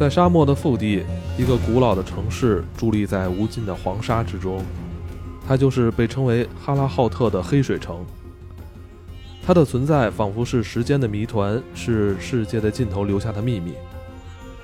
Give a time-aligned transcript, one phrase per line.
[0.00, 1.04] 在沙漠的腹地，
[1.36, 4.64] 一个古老的城市伫立在无尽的黄沙之中，
[5.46, 8.02] 它就是被称为哈拉浩特的黑水城。
[9.42, 13.74] 它的存在仿佛是时间的谜团，是世界的尽头留下的秘密。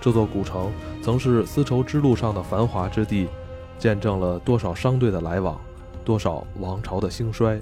[0.00, 0.72] 这座古城
[1.02, 3.28] 曾是丝绸之路上的繁华之地，
[3.78, 5.60] 见证了多少商队的来往，
[6.02, 7.60] 多少王朝的兴衰。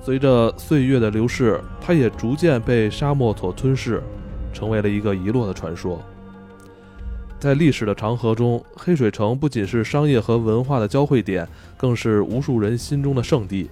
[0.00, 4.00] 随着岁月的流逝，它也逐渐被沙漠所吞噬，
[4.52, 6.00] 成为了一个遗落的传说。
[7.42, 11.44] 在历史的长河中，黑水城不仅是商业和文化的交汇点，
[11.76, 13.68] 更是无数人心中的圣地。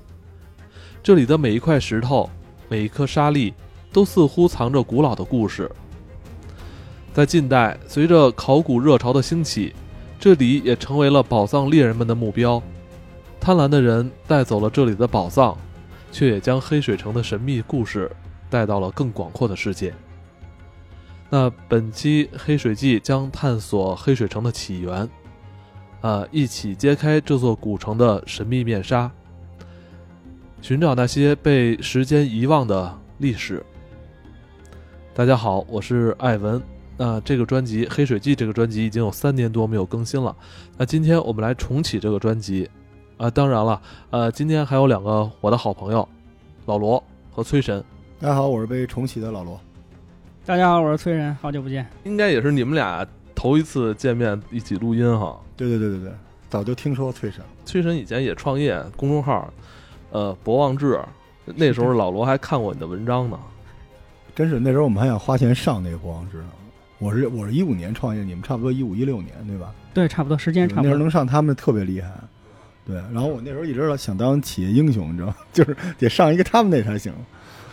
[1.05, 2.29] 这里的每一块石头，
[2.69, 3.55] 每一颗沙粒，
[3.93, 5.71] 都似乎藏着古老的故事。
[7.15, 9.73] 在近代，随着考古热潮的兴起，
[10.19, 12.61] 这里也成为了宝藏猎人们的目标。
[13.39, 15.57] 贪婪的人带走了这里的宝藏，
[16.11, 18.11] 却也将黑水城的神秘故事
[18.49, 19.95] 带到了更广阔的世界。
[21.33, 25.09] 那本期《黑水记》将探索黑水城的起源，
[26.01, 29.09] 啊，一起揭开这座古城的神秘面纱。
[30.61, 33.65] 寻找那些被时间遗忘的历史。
[35.15, 36.61] 大家好，我是艾文。
[36.97, 40.35] 那这个专辑《黑水记》这个专辑已经有三年多没有更新了。
[40.77, 42.69] 那今天我们来重启这个专辑。
[43.19, 46.07] 啊，当然了，呃，今天还有两个我的好朋友，
[46.67, 47.01] 老罗
[47.31, 47.85] 和崔神。
[48.19, 49.61] 大家好，我是被重启的老罗。
[50.47, 51.87] 大家好，我是崔神，好久不见。
[52.05, 55.39] 应该也是你们俩头一次见面一起录音哈。
[55.55, 56.13] 对对对对对，
[56.49, 57.45] 早就听说崔神。
[57.67, 59.53] 崔神以前也创业公众号。
[60.11, 60.99] 呃，博望志，
[61.45, 63.39] 那时候老罗还看过你的文章呢。
[64.35, 66.49] 真是那时候我们还想花钱上那个博望志呢。
[66.99, 69.73] 我是我是一五年创业，你们差不多一五一六年对吧？
[69.93, 70.85] 对，差不多时间差不多。
[70.85, 72.11] 那时候能上他们特别厉害。
[72.87, 75.37] 对，然后我那时候一直想当企业英雄，你知道吗？
[75.53, 77.13] 就是得上一个他们那才行。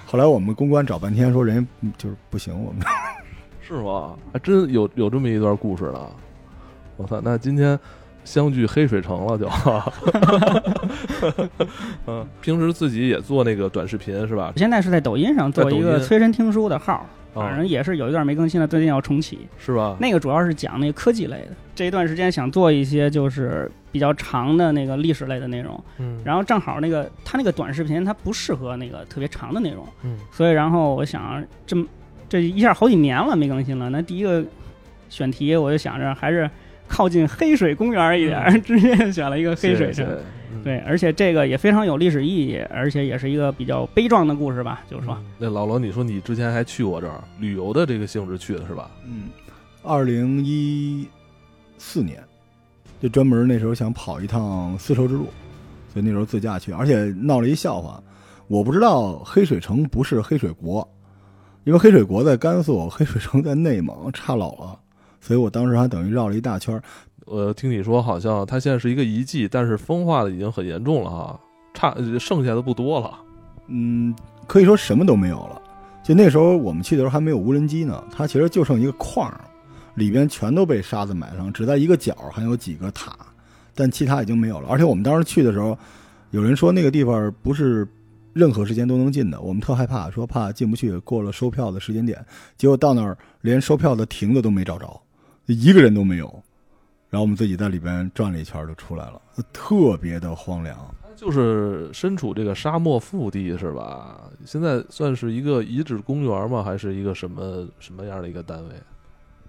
[0.07, 2.81] 后来我们公关找半天，说人家就是不行，我们。
[3.61, 4.15] 是吗？
[4.31, 5.99] 还真有有这么一段故事呢。
[6.95, 7.77] 我操，那今天。
[8.23, 9.47] 相聚黑水城了就，
[12.07, 14.51] 嗯，平时自己也做那个短视频是吧？
[14.57, 17.05] 现在是在抖音上做一个催人听书的号，
[17.39, 19.95] 反正也是有一段没更新了，最近要重启，是吧？
[19.99, 31.85] 那个主要是讲那个科技类的，这一段时间想做一些就是比较长的那个历史类的内容，嗯，然后正好那个他那个短视频它不适合那个特别长的内容，嗯，所以然后我想这么
[32.27, 34.43] 这一下好几年了没更新了，那第一个
[35.09, 36.49] 选题我就想着还是。
[36.89, 39.91] 靠近黑水公园一点，直接选了一个黑水
[40.57, 40.63] 城。
[40.63, 44.83] 对，而且这个也非常有历史意义，而且也是一个比较悲壮的故事吧。
[44.89, 48.91] 就是说，那老罗，你说你之前还去过这儿旅游的这个性质去的是吧？
[49.05, 49.29] 嗯，
[49.83, 51.07] 二零一
[51.77, 52.23] 四年
[52.99, 55.27] 就专门那时候想跑一趟丝绸之路，
[55.93, 58.01] 所以那时候自驾去，而且闹了一笑话。
[58.47, 60.87] 我不知道黑水城不是黑水国，
[61.65, 64.79] 因为黑水国在甘肃，黑水城在内蒙，差老了。
[65.19, 66.81] 所以我当时还等于绕了一大圈儿。
[67.29, 71.39] 我听你说，好像它现在是一个遗迹，但是风化的已经很严重了哈，
[71.73, 73.19] 差剩下的不多了。
[73.67, 74.15] 嗯，
[74.47, 75.61] 可以说什么都没有了。
[76.03, 79.29] 就那时候我们去的时候还没有无人机呢，它其实就剩一个框，
[79.95, 83.13] 里边全都被沙子埋上，只在一个角还有几个塔，
[83.75, 84.69] 但其他已经没有了。
[84.69, 85.77] 而且我们当时去的时候，
[86.31, 87.85] 有人说那个地方不是
[88.31, 94.97] 任何时间都能进的，我们特害怕，说怕进不去，过了收票的时间点，结果到那儿连收票的亭子都没找着。
[95.47, 96.43] 一个人都没有，
[97.09, 99.21] 然后我们自己在里边转了一圈就出来了，
[99.53, 100.77] 特别的荒凉。
[101.15, 104.29] 就是身处这个沙漠腹地是吧？
[104.45, 106.61] 现在算是一个遗址公园吗？
[106.61, 108.75] 还是一个什么什么样的一个单位？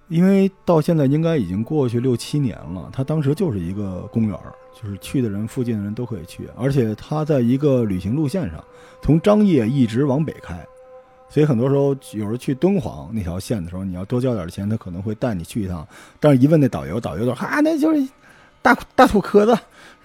[0.07, 4.35] 因为到现在应该已经过去六七年了，它当时就是一个公园，
[4.81, 8.63] 就是去的人附近的人都可以去，而且它在一个旅行路线上，
[9.03, 10.65] 从张掖一直往北开。
[11.29, 15.87] 所以很多时候，有时候去敦煌那条线的时候，你要多交点钱，他可能会带你去一趟。
[16.19, 18.09] 但是一问那导游，导游说：“哈，那就是
[18.61, 19.55] 大大土壳子，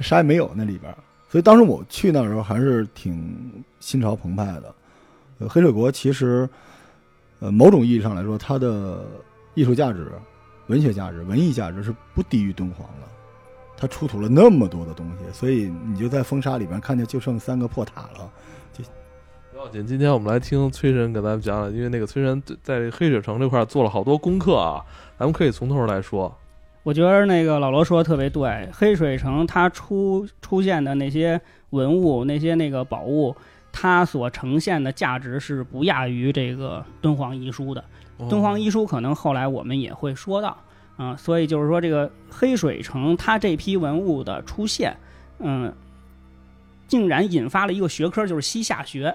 [0.01, 0.95] 啥也没有那里边。”
[1.31, 4.75] 所以当时我去那时候还是挺心潮澎湃的。
[5.39, 6.49] 呃，黑水国其实，
[7.41, 9.05] 呃，某种意义上来说，它的
[9.55, 10.13] 艺术价值、
[10.67, 13.09] 文学价值、文艺价值是不低于敦煌的。
[13.77, 18.31] 它出土了那么多的东西，所以你就在风沙里边看见就剩三个破塔了。
[19.73, 24.85] 今天我们来听崔神给咱们讲讲，因为那个崔神在黑水城这块做了好多功课啊，
[25.17, 26.37] 咱们可以从头来说。
[26.83, 31.41] 我觉得那个老罗说的特别对，黑水城它出出现的那些
[31.71, 33.35] 文物、那些那个宝物，
[33.73, 37.85] 它所呈现的价值是不亚于这个敦煌遗书的。
[38.29, 40.57] 敦煌遗书可能后来我们也会说到
[40.97, 44.97] 啊，所以就是说这个黑水城它这批文物的出现，
[45.39, 45.73] 嗯，
[46.89, 49.15] 竟然引发了一个学科，就是西夏学。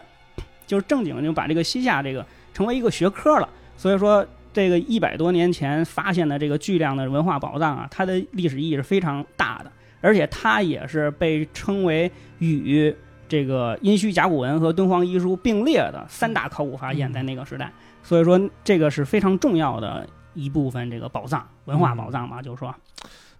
[0.69, 2.23] 就是正经就把这个西夏这个
[2.53, 4.23] 成为一个学科了，所以说
[4.53, 12.95] 这个一百多年前发现的这个巨量的文化宝藏啊，它的历史意义是非常大的，而且它也是被称为与
[13.27, 17.73] 这个殷墟甲骨文和敦煌遗书并列的三大考古发现，在那个时代，
[18.03, 22.75] 所以说这个是非常重要的一部分这个宝藏文化宝藏嘛，就是说，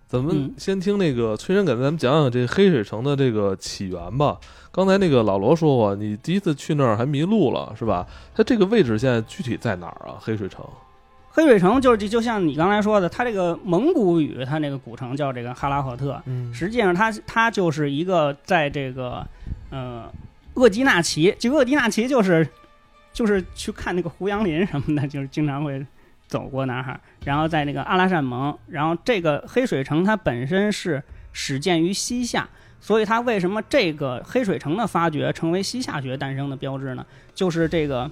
[0.10, 4.40] 咱们嗯先听那个崔生给咱们讲讲这黑水城的这个起源吧。
[4.72, 8.08] 刚才那个老罗说过，你第一次去那儿还迷路了，是吧？
[8.34, 10.18] 它这个位置现在具体在哪儿啊？
[10.20, 10.66] 黑水城？
[11.30, 19.24] 黑水城就是就就像你刚才说的，它这个蒙古语，它那个古城叫这个哈拉赫特，嗯实际上它它就是一个在这个
[19.70, 20.12] 呃
[20.56, 22.48] 鄂吉纳旗，就鄂吉纳旗就是
[23.14, 25.86] 就是去看那个胡杨林什么的，就是经常会
[26.30, 26.98] 走过那儿。
[27.26, 31.04] 然后在那个阿拉善盟，然后这个黑水城它本身是
[31.34, 32.48] 始建于西夏，
[32.80, 37.06] 所以它为什么这个黑水城的发掘成为西夏学诞生的标志呢？
[37.36, 38.10] 就是这个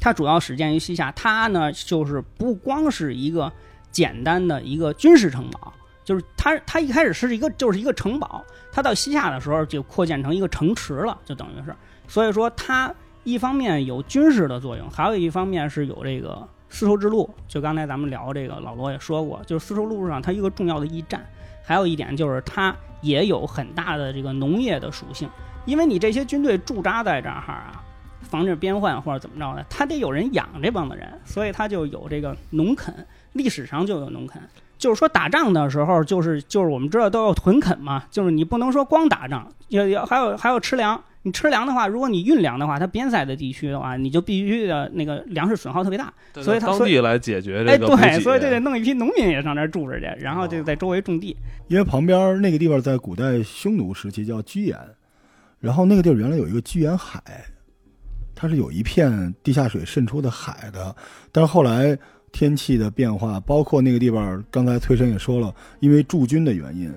[0.00, 3.52] 它主要始建于西夏，它呢就是不光是一个
[3.90, 5.70] 简单的一个军事城堡。
[6.04, 11.72] 就是它，它一开始是一个就是一个城堡，它到西夏的时候就扩建成一个城池了，就等于是，
[12.08, 12.92] 所以说它
[13.22, 17.28] 一方面有军事的作用，还有一方面是有这个丝绸之路。
[17.46, 21.24] 就刚才咱们聊这个，老罗也说过，就是丝绸路上它一个重要的驿站，
[21.62, 25.28] 还有一点就是它也有很大的这个农业的属性，
[25.66, 27.84] 因为你这些军队驻扎在这儿啊，
[28.22, 34.42] 防止边患或者怎么着的，他得有人养这帮子人，所以他就有这个农垦，历史上就有农垦。
[34.78, 41.00] 就是说打仗的时候，就是就是我们知道都要屯垦嘛，就是你不能说光打仗，要要还有还有吃粮。
[41.24, 46.12] 你吃粮的话，如果你运粮的话，它边塞的地区的话，你就必须的那个粮食损耗特别大。
[46.34, 51.36] 所以它当所以地来解决哎，对，这个哎，对所以就得弄一批农民也上那儿住着去，然后哦就在周围种地。
[51.68, 54.76] 因为旁边那个地方在古代匈奴时期叫居延，
[55.60, 57.22] 然后那个地儿原来有一个居延海，
[58.34, 60.94] 它是有一片地下水渗出的海的，
[61.30, 61.96] 但是后来
[62.32, 66.92] 天气的变化，包括那个地方，刚才崔生也说了，因为驻军的原因，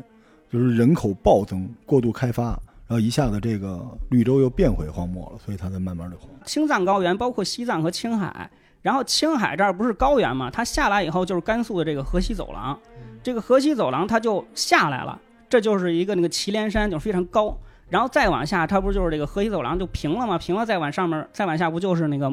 [0.51, 6.29] 就是人口暴增、过度开发，然后一下子这个绿洲又变回荒漠了，所以它才慢慢的荒。
[6.45, 8.49] 青藏高原包括西藏和青海，
[8.81, 12.79] 然后青海这儿不是高原嘛，它下来以后就是甘肃的这个河西走廊，
[13.23, 17.57] 这个河西走廊它就下来了，这就是一个那个祁连山，就非常高，
[17.89, 20.37] 然后再往下，它不就是这个河西走廊就平了吗？
[20.37, 22.31] 平了再往上面，再往下不就是那个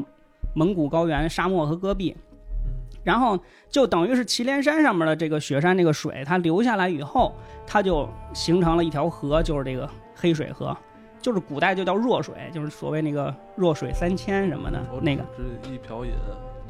[0.53, 2.15] 蒙古高原沙漠和戈壁？
[3.03, 3.37] 然后
[3.69, 7.33] 就等于是祁连山上面的这个雪山这个水，它流下来以后，
[7.65, 9.89] 它就形成了一条河，就是这个
[10.23, 10.75] 黑水河，
[11.21, 15.25] 就是古代就叫弱水，就是所谓那个弱水三千什么的那个。
[15.61, 16.13] 这一瓢饮，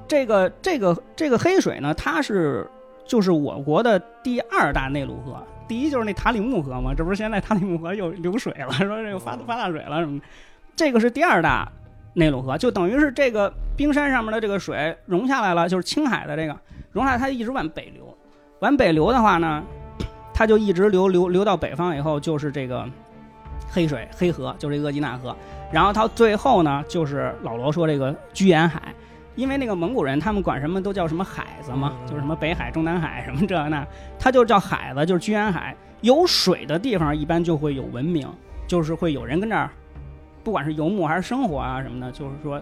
[0.08, 2.68] 这个这个这个黑水呢，它是
[3.06, 10.26] 就是我国的第二大内陆河，第一就是那塔里木河嘛，这不是现在塔里木河又流水了， 说这个发发大水了什么的，
[10.76, 11.72] 这个是第二大
[12.16, 16.58] 内陆河，就等于是这个冰山上面的这个水融下来了，就是青海的这个
[16.92, 18.18] 融下来，它一直往北流，
[18.62, 19.64] 往北流的话呢，
[20.34, 22.88] 它就一直流流流到北方以后，就是这个
[23.70, 25.36] 黑水黑河，就是这个额济纳河，
[25.72, 28.94] 然后到最后呢，就是老罗说这个居延海。
[29.36, 33.84] 因为那个蒙古人，他们管什么都叫什么海子嘛，嗯就是什么北海、中南海什么这那，
[34.20, 35.76] 他就叫海子，就是居延海。
[36.02, 38.30] 有水的地方一般就会有文明，
[38.68, 39.72] 就是会有人跟这儿，
[40.44, 42.62] 不管是游牧还是生活啊什么的，就是说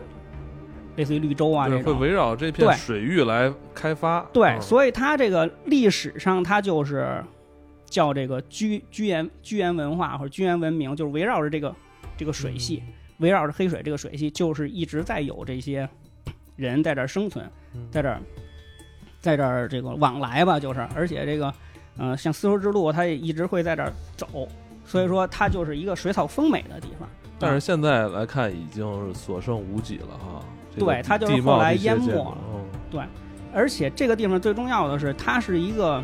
[0.95, 1.93] 类似于绿洲啊对，这种。
[1.93, 4.25] 会围绕这片水域来开发。
[4.31, 7.21] 对，嗯所以它这个历史上它就是
[7.91, 11.75] 叫这个居居延居延文化或者居延文明，就是围绕着这个
[12.17, 12.81] 这个水系，
[13.17, 15.87] 围绕着黑水这个水系，就是一直在有这些
[16.55, 17.45] 人在这儿生存，
[17.75, 18.19] 嗯在这儿
[19.19, 21.53] 在这儿这个往来吧，就是而且这个
[21.97, 24.47] 呃像丝绸之路，它也一直会在这儿走，
[24.85, 27.07] 所以说它就是一个水草丰美的地方。
[27.37, 30.41] 但是现在来看，已经是所剩无几了哈。
[30.73, 32.37] 这个对它就是后来淹没了
[32.89, 33.01] 对
[33.53, 36.01] 而且这个地方最重要的是，它是一个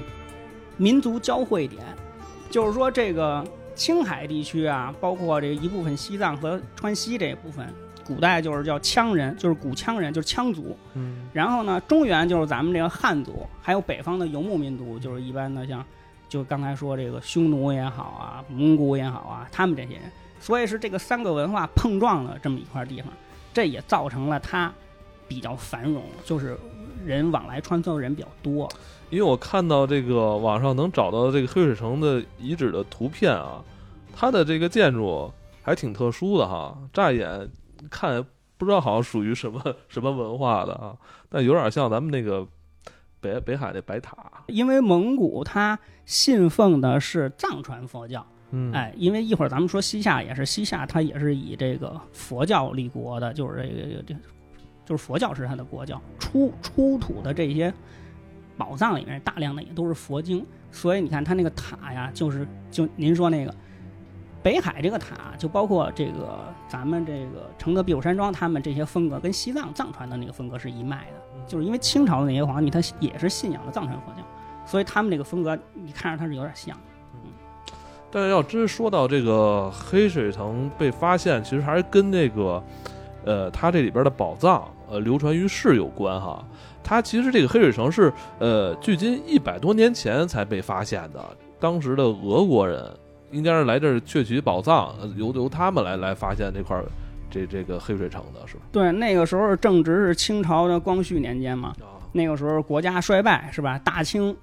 [0.78, 1.84] 民族交汇点，
[2.50, 7.68] 就是说这个青海地区啊，包括这一部分西藏和川西这一部分，
[8.06, 10.78] 古代就是叫羌人，就是古羌人，就是羌族。
[10.94, 15.86] 嗯然后呢，中原就是咱们这个汉族，还有北方的游牧民族，就是一般的像，
[16.28, 20.04] 就刚才说这个匈奴也好啊，蒙古也好啊，他们这些人，
[20.40, 23.12] 所以是这个三个文化碰撞的这么一块地方，
[23.54, 24.74] 这也造成了它
[25.28, 26.58] 比较繁荣，就是
[27.06, 28.68] 人往来穿梭的人比较多。
[29.10, 33.64] 因为我看到这个网上能找到这个黑水城的遗址的图片啊，
[34.16, 37.50] 它的这个建筑还挺特殊的哈，乍一眼
[37.90, 38.24] 看
[38.58, 40.96] 不知道好像属于什么什么文化的啊，
[41.30, 42.46] 但有点像咱们那个
[43.22, 44.16] 北北海那白塔。
[44.48, 54.20] 因为蒙古它信奉的是藏传佛教，嗯，哎，因为一会儿咱们说西夏也是，西夏它也是以这个佛教立国的，就是这个这个
[54.86, 57.74] 就是佛教是它的国教，出出土的这些
[58.58, 63.54] 宝藏里面大量的也都是佛经，所以你看它那个塔呀，就是就您说那个
[64.42, 74.22] 北海这个塔，就包括这个咱们这个承德避暑山庄他们这些风格，跟西藏藏传的那个风格是一脉的，就是因为清朝的那些皇帝他也是信仰的藏传佛教，
[74.66, 76.76] 所以他们这个风格你看着它是有点像。
[78.10, 82.64] 但是要真说到这个黑水城被发现，其实还是跟那个，
[83.28, 86.44] 呃，它这里边的宝藏，呃，流传于世有关哈。
[86.82, 91.22] 它其实这个黑水城是，呃，距今一百多年前才被发现的。
[91.60, 92.90] 当时的俄国人
[93.32, 96.82] 应该是来这儿窃取宝藏，由由他们来来发现这块
[97.30, 98.62] 这这个黑水城的是吧？
[98.72, 101.74] 对，那个时候正值是清朝的光绪年间嘛，
[102.14, 103.78] 那个时候国家衰败是吧？
[103.80, 104.34] 大清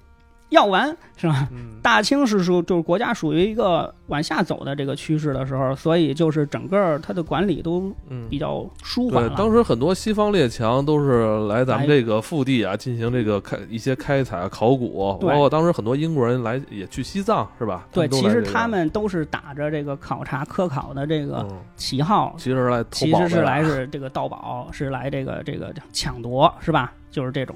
[0.49, 1.47] 要完是吧？
[1.51, 17.87] 嗯大清是属就是国家属于一个往下走的这个趋势的时候，所以就是整个它的管理都嗯比较舒缓对，当时很多西方列强都是来咱们这个腹地啊，进行这个开一些开采、考古，包括当时很多英国人来也去西藏，是吧？
[17.91, 26.91] 对，其实他们都是打着这个考察科考的这个嗯，旗号，其实来偷其实是来是这个盗宝，是来这个这个抢夺，是吧？
[27.11, 27.55] 就是这种。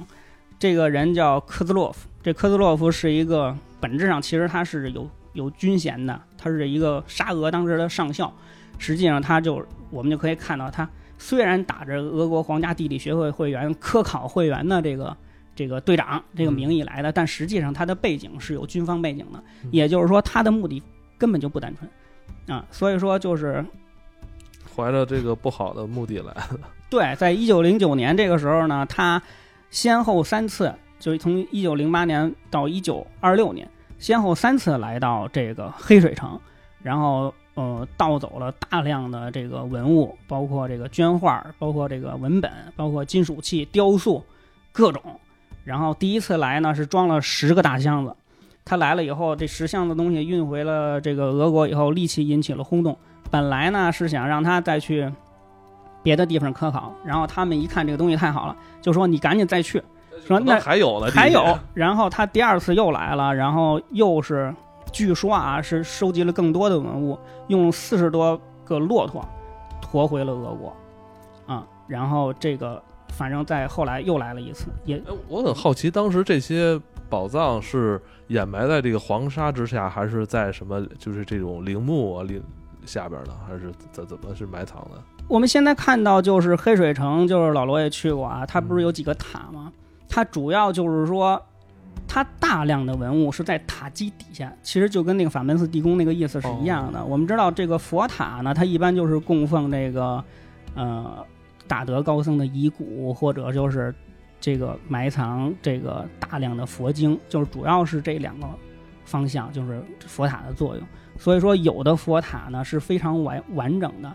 [0.59, 8.31] 这个人叫科兹洛夫，这科兹洛夫是一个本质上其实他是有有军衔的，他是一个沙俄当时的上校。
[8.77, 15.17] 实际上，他就我们就可以看到，他虽然打着俄国皇家地理学会会员、科考会员的这个
[15.55, 20.83] 这个队长这个名义来的，但实际上他的背景是有军方背景的，嗯也就是说，他的目的
[21.17, 22.63] 根本就不单纯啊。
[22.69, 23.65] 所以说，就是
[24.75, 26.31] 怀着这个不好的目的来。
[26.91, 29.19] 对，在一九零九年这个时候呢，他
[29.71, 36.39] 先后三次，就是从一九零八年到一九二六年，先后三次来到这个黑水城，
[36.83, 44.23] 然后呃盗走了大量的这个文物，包括这个绢画，包括这个文本，包括金属器、雕塑，
[44.71, 45.01] 各种。
[45.63, 48.15] 然后第一次来呢是装了十个大箱子，
[48.65, 52.97] 他来了以后，这十箱子东西运回了这个俄国以后，立即引起了轰动。
[53.31, 55.11] 本来呢是想让他再去
[56.01, 59.83] 别的地方科考，然后他们一看这个东西太好了，就说你赶紧再去，
[60.37, 61.57] 说那还有呢，还有。
[61.73, 64.53] 然后他第二次又来了，然后又是
[64.91, 67.17] 据说啊是收集了更多的文物，
[67.47, 69.23] 用四十多个骆驼
[69.81, 70.75] 驮回了俄国，
[71.45, 82.41] 啊，然后这个反正在后来又来了一次，也哎，我很好奇，当时这些宝藏是掩埋在这个黄沙之下，还是在什么就是这种陵墓啊陵
[82.85, 83.33] 下边呢？
[83.47, 85.01] 还是怎怎么是埋藏的？
[85.27, 89.71] 我们现在看到就是黑水城，就是老罗也去过啊，它不是有几个塔吗？
[90.09, 91.41] 它主要就是说，
[92.07, 97.05] 它大量的文物是在塔基底下，其实就跟那个法门寺地宫那个意思是一样的。
[97.05, 100.21] 我们知道这个佛塔呢，它一般就是供奉这个
[100.73, 101.23] 呃
[101.67, 103.93] 大德高僧的遗骨，或者就是
[104.41, 108.47] 这个埋藏这个大量的佛经，就是主要是这两个
[109.05, 110.83] 方向，就是佛塔的作用。
[111.17, 114.11] 所以说，有的佛塔呢是非常完完整的，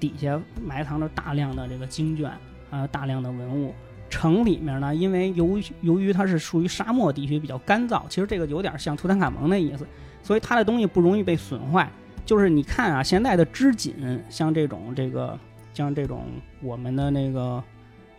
[0.00, 2.32] 底下埋藏着大量的这个经卷，
[2.70, 3.72] 还有大量的文物。
[4.08, 9.86] 城里面呢，因为由于由于它是属于沙漠地区，比较干燥，其实这个有点像图坦卡蒙那意思，
[10.22, 11.90] 所以它的东西不容易被损坏。
[12.24, 13.94] 就是你看啊，现在的织锦，
[14.28, 15.38] 像这种这个
[15.72, 16.24] 像这种
[16.60, 17.62] 我们的那个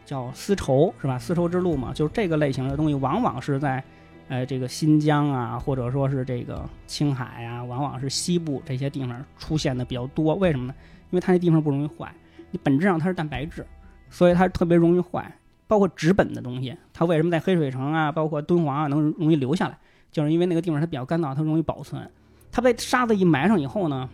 [0.05, 1.19] 叫丝绸是吧？
[1.19, 3.83] 丝绸之路嘛，就是这个类型的东西，往往是在
[4.29, 10.35] 呃这个新疆啊，或者说是这个青海啊，往往是西部这些地方出现的比较多。
[10.35, 10.73] 为什么呢？
[11.09, 12.13] 因为它那地方不容易坏，
[12.51, 13.65] 你本质上它是蛋白质，
[14.09, 15.29] 所以它特别容易坏。
[15.67, 19.77] 包括纸本的东西，它为什么在黑水城啊，包括敦煌啊能容易留下来，
[20.11, 22.09] 就是因为那个地方它比较干燥，它容易保存。
[22.51, 24.09] 它被沙子一埋上以后呢，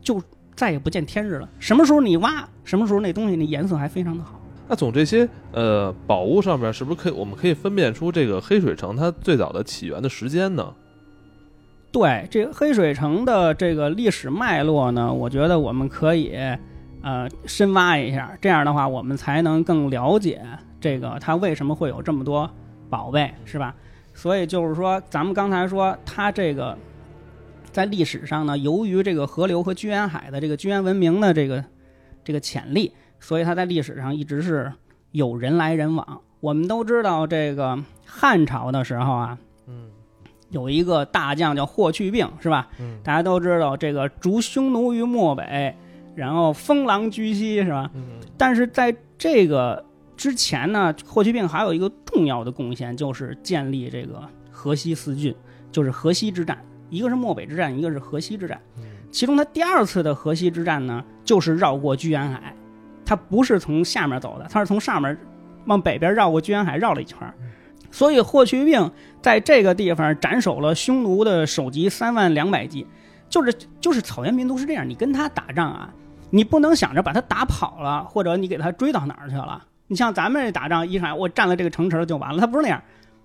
[0.00, 0.20] 就
[0.54, 1.48] 再也不见天日了。
[1.58, 4.40] 什么时候你挖，什么时候那东西那颜色还非常的好。
[4.68, 10.74] 那从这些呃宝物上面，是不是可以我们可以分辨出这个黑水城它最早的起源的时间呢？
[11.92, 16.32] 对这个黑水城的这个历史脉络呢，我觉得我们可以
[17.06, 20.42] 呃深挖一下，这样的话我们才能更了解
[20.80, 22.50] 这个它为什么会有这么多
[22.90, 23.72] 宝贝，是吧？
[24.12, 26.76] 所以就是说，咱们刚才说它这个
[27.70, 31.62] 在历史上呢，由于这个河流和居延海的这个居延文明的这个
[32.24, 34.72] 这个潜力，所以它在历史上一直是
[35.12, 36.20] 有人来人往。
[36.40, 39.90] 我们都知道，这个汉朝的时候啊，嗯
[40.50, 42.66] 有一个大将叫霍去病，是吧？
[42.80, 45.76] 嗯大家都知道这个逐匈奴于漠北，
[46.16, 47.88] 然后封狼居西，是吧？
[47.94, 48.02] 嗯
[48.36, 49.84] 但是在这个
[50.16, 54.20] 之前呢，霍去病还有一个重要的贡献，就是建立这个
[54.50, 55.34] 河西四郡，
[55.70, 56.58] 就是河西之战，
[56.90, 58.60] 一个是漠北之战，一个是河西之战。
[58.78, 58.82] 嗯
[59.12, 62.54] 其中他第二次的河西之战呢，就是绕过居延海，
[63.04, 65.16] 他不是从下面走的，他是从上面
[65.64, 67.18] 往北边绕过居延海绕了一圈。
[67.90, 68.90] 所以霍去病
[69.22, 72.86] 在这个地方斩首了匈奴的首级三万两百骑，
[73.30, 75.94] 就是就是草原民族是这样，你跟他打仗啊，
[76.30, 79.64] 你不能想着把他打跑了，或者你给他追到哪儿去了。
[79.86, 82.82] 你像咱们这打仗，一上我占了这个城池就完了，他不是那样，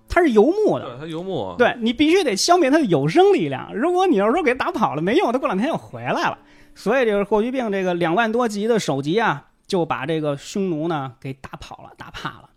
[0.08, 3.74] 他是游牧的，对他游牧，对你必须得消灭他的有生力量。
[3.74, 6.38] 如果你要说给打跑了没用，他过两天又回来了。
[6.74, 12.48] 所以这个霍去病这个两万多级的首级啊，就把这个匈奴呢给打跑了，打怕了。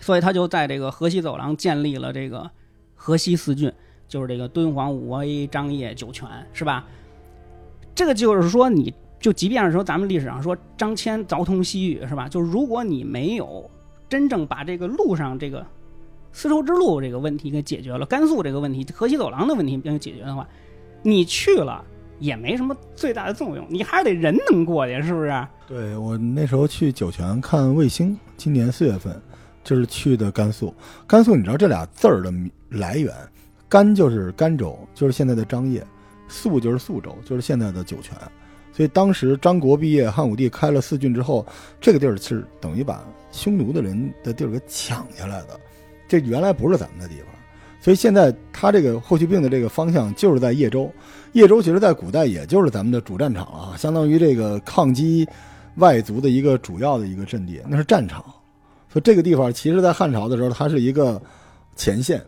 [0.00, 2.50] 所以他就在这个河西走廊建立了这个
[2.94, 3.72] 河西四郡，
[4.06, 6.84] 就是这个敦煌、武威、张掖、酒泉，是吧？
[7.94, 12.28] 这个就是说，你就即便是说咱们历史上说张骞凿通西域，是吧？
[12.28, 13.70] 就是如果你没有
[14.08, 15.64] 真正把这个路上这个
[16.32, 20.46] 丝绸之路这个问题给解决了，甘肃这个问题、河西走廊的问题没有解决的话，
[21.02, 21.84] 你去了
[22.18, 25.46] 也没什么最大的作用，你还是得人能过去，是不是？
[25.68, 29.14] 对我那时候去酒泉看卫星，今年四月份
[29.62, 30.74] 就是去的甘肃。
[31.06, 32.32] 甘肃你知道这俩字儿的
[32.70, 33.14] 来源，
[33.68, 35.80] 甘就是甘州，就是现在的张掖；
[36.28, 38.16] 肃就是肃州，就是现在的酒泉。
[38.72, 41.46] 所以当时张国毕业，汉武帝开了四郡之后，
[41.80, 45.60] 这个地儿是等于把匈奴的人的地儿给抢下来的。
[46.08, 47.26] 这原来不是咱们的地方，
[47.80, 50.90] 所以现在他这个霍去病的这个方向就是在叶州。
[51.32, 55.26] 叶州其实在古代也就是咱们的主战场了啊，相当于这个抗击
[55.76, 58.22] 外族的一个主要的一个阵地，那是战场。
[58.90, 61.20] 所以这个地方其实，在汉朝的时候，它是一个
[61.74, 62.22] 前线，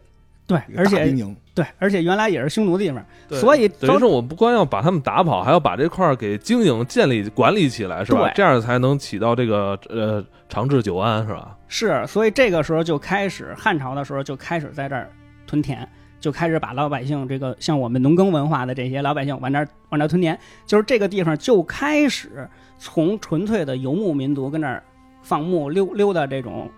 [0.47, 1.37] 对，而且兵营。
[1.54, 8.28] 对，而且原来也是匈奴的地方，对所以等于是我不光要把他们打跑，还要把这块儿给经营、建立、管理起来，是吧？
[8.34, 11.56] 这样才能起到这个呃长治久安，是吧？
[11.68, 15.08] 是，所以这个时候就开始，汉朝的时候就开始在这儿
[15.46, 24.82] 屯田，就开始把老百姓这个像我们农耕文化的这些老百姓往这儿往这儿屯田，就是这个地方就开始从纯粹的游牧民族跟那儿
[25.23, 26.69] 放牧溜溜达这种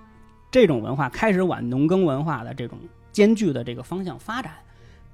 [0.50, 2.78] 这种文化，开始往农耕文化的这种
[3.10, 4.52] 艰巨的这个方向发展，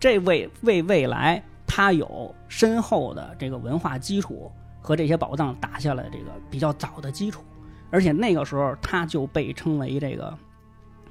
[0.03, 7.45] 这为为未来它有深厚的这个文化基础和这些宝藏打下了这个比较早的基础。
[7.89, 10.37] 而且那个时候，它就被称为这个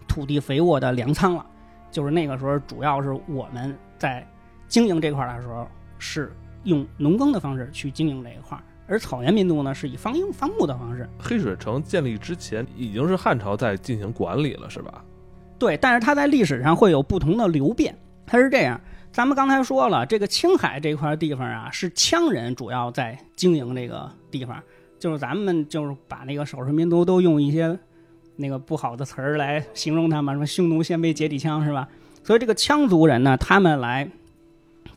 [0.09, 1.45] 土地肥沃的粮仓了。
[1.89, 4.27] 就是那个时候，主要是我们在
[4.67, 5.65] 经营这块儿的时候，
[5.97, 11.09] 是用农耕的方式去经营这一块儿，而草原民族呢，是以放牧放牧的方式。
[11.17, 15.01] 黑水城建立之前，已经是汉朝在进行管理了，是吧？
[15.57, 17.95] 对，但是它在历史上会有不同的流变。
[18.31, 18.79] 它是这样，
[19.11, 24.63] 咱们刚才说了，这个青海这块地方啊，是羌人主要在经营这个地方，
[24.97, 27.77] 就是咱们就是把那个少数民族都用一些
[28.37, 31.89] 那个不好的词儿来形容他们，什么匈奴、鲜卑、羯底羌是吧？
[32.23, 34.09] 所以这个羌族人呢，他们来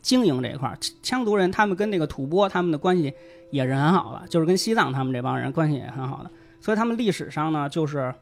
[0.01, 3.13] 经营这一块，羌族人他们跟那个吐蕃他们的关系
[3.51, 8.15] 也是很好的，就是跟西藏他们这帮人关系也很好的，所以他们历史上呢，就是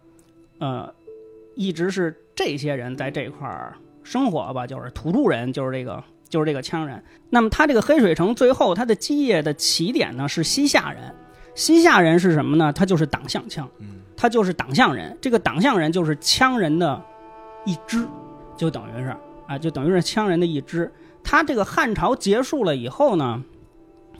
[0.57, 0.91] 呃，
[1.53, 7.01] 一直是这些人在这块儿生活吧，就是土著人，就是这个就是这个羌人。
[7.29, 11.13] 那么他这个黑水城最后他的基业的起点呢是西夏人，
[11.55, 12.71] 西夏人是什么呢？
[12.71, 15.17] 他就是党项羌，嗯，他就是党项人。
[15.21, 17.01] 这个党项人就是羌人的
[17.65, 18.05] 一支，
[18.55, 19.15] 就等于是
[19.47, 20.91] 啊，就等于是羌人的一支。
[21.23, 23.41] 他这个汉朝结束了以后呢，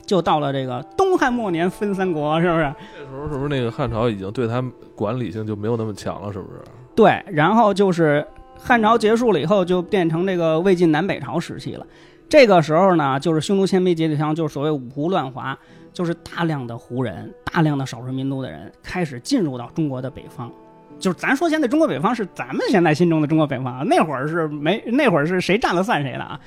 [0.06, 2.74] 就到了这个东汉末年分三国，是不是？
[2.96, 6.32] 这时候是不是那个汉朝已经对他管理性就没有那么强了？
[6.32, 6.60] 是不是？
[6.94, 8.26] 对，然后就是
[8.66, 11.86] 汉朝结束了以后，就变成这个魏晋南北朝时期了。
[12.30, 15.56] 这个时候呢，就是匈奴、鲜卑、羯底羌，就是所谓五胡乱华，
[15.92, 20.50] 就是大量的胡人、大量的少数民族的人开始进入到中国的北方。
[20.98, 26.40] 就是咱说现在中国北方是咱们现在心中的中国北方啊，那会儿是没那会儿是谁占了算谁的啊。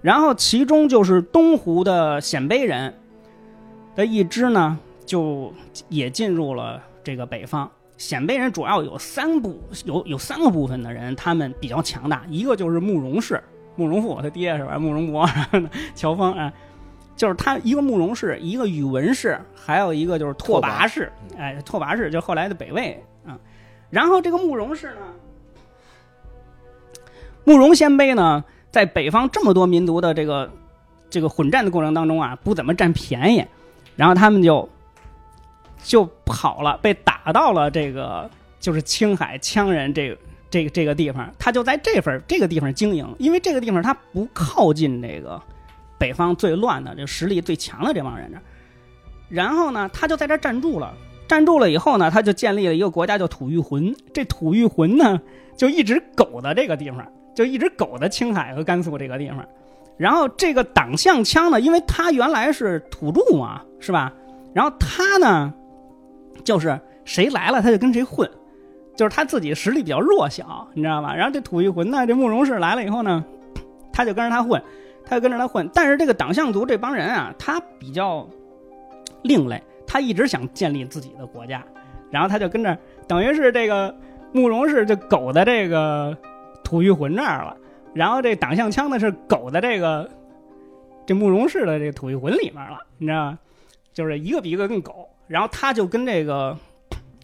[0.00, 2.94] 然后其中就是东胡的鲜卑人
[3.94, 5.52] 的一支呢，就
[5.90, 7.70] 也进入了这个北方。
[7.98, 12.24] 鲜卑人主要有三部，有有三个部分的人，他们比较强大。
[12.30, 13.42] 一个就是慕容氏，
[13.74, 14.78] 慕容复他爹是吧？
[14.78, 15.28] 慕容博、
[15.96, 16.52] 乔峰啊，
[17.16, 21.12] 就是他一个慕容氏，一个宇文氏，还有一个就是拓跋氏。
[21.36, 23.36] 哎，拓跋氏就后来的北魏啊。
[23.90, 25.00] 然后这个慕容氏呢，
[27.42, 30.48] 慕容鲜卑呢，在北方这么多民族的这个
[31.10, 33.44] 这个混战的过程当中啊，不怎么占便宜，
[33.96, 34.68] 然后他们就
[35.82, 40.16] 就跑了，被打打到了这个就是青海羌人这个
[40.48, 45.38] 这个这个地方，他就在这份这个地方经营，因为这个地方他不靠近这个
[45.98, 48.38] 北方最乱的、这实力最强的这帮人这，
[49.28, 50.94] 然后呢，他就在这站住了。
[51.28, 53.94] 站住了以后呢，他就建立了一个国家叫吐谷浑。
[54.14, 55.20] 这吐谷浑呢，
[55.54, 59.44] 就一直苟在这个地方，就一直苟在青海和甘肃这个地方。
[59.98, 64.14] 然后这个党项羌呢，因为他原来是土著嘛，是吧？
[64.54, 65.52] 然后他呢，
[66.48, 68.26] 就是谁来了他就跟谁混，
[68.96, 71.14] 就是他自己实力比较弱小，你知道吧？
[71.14, 73.22] 然后这吐谷浑呢，这慕容氏来了以后呢，
[73.92, 74.62] 他就跟着他混，
[75.04, 75.68] 他就跟着他混。
[75.74, 78.26] 但是这个党项族这帮人啊，他比较
[79.24, 81.62] 另类，他一直想建立自己的国家，
[82.10, 83.94] 然后他就跟着，等于是这个
[84.32, 86.16] 慕容氏就苟在这个
[86.64, 87.54] 吐谷浑这儿了，
[87.92, 90.08] 然后这党项羌呢是苟在这个
[91.04, 93.38] 这慕容氏的这个吐谷浑里面了，你知道吗？
[93.92, 95.10] 就是一个比一个更狗。
[95.28, 96.56] 然后他就跟这个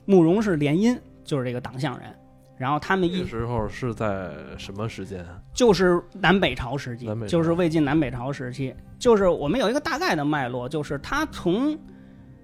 [0.05, 2.15] 慕容氏联姻，就是这个党项人。
[2.57, 5.27] 然后他们一这个时候是在什么时间？
[5.53, 11.77] 就是南北朝时期就是魏晋南北朝时期，就是我们有一个大概的脉络，就是他从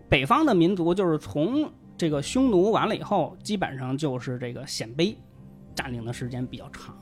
[0.09, 5.15] 北方的民族，就是从这个匈奴完了以后，基本上就是这个鲜卑
[5.77, 6.99] 占领的时间比较长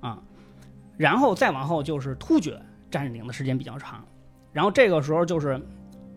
[0.00, 0.22] 啊，
[0.96, 2.56] 然后再往后就是突厥
[2.92, 4.04] 占领的时间比较长，
[4.52, 5.60] 然后这个时候就是